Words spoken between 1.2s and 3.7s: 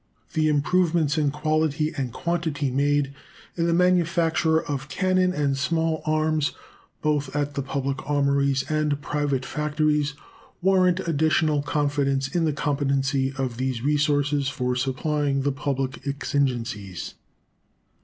quality and quantity made in